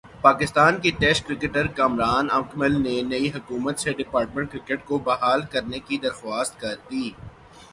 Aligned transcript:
پاکستان 0.21 0.79
کے 0.81 0.91
ٹیسٹ 0.99 1.27
کرکٹرکامران 1.27 2.27
اکمل 2.31 2.81
نے 2.81 2.95
نئی 3.09 3.29
حکومت 3.35 3.79
سے 3.79 3.93
ڈپارٹمنٹ 3.93 4.51
کرکٹ 4.51 4.85
کو 4.87 4.97
بحال 5.05 5.41
کرنے 5.51 5.79
کی 5.87 5.97
درخواست 6.03 6.59
کردی۔ 6.61 7.09